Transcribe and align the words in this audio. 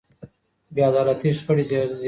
بې 0.73 0.81
عدالتي 0.89 1.29
شخړې 1.37 1.63
زېږوي. 1.69 1.97